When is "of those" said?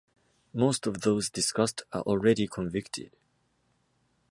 0.87-1.29